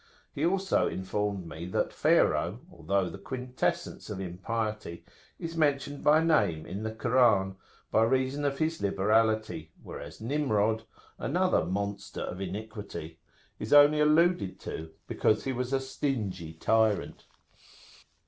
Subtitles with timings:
[0.33, 5.05] He also informed me that Pharaoh, although the quintessence of impiety,
[5.37, 7.55] is mentioned by name in the Koran,
[7.91, 10.85] by reason of his liberality; whereas Nimrod,
[11.19, 13.19] another monster of iniquity,
[13.59, 17.25] is only alluded to, because [p.165]he was a stingy tyrant.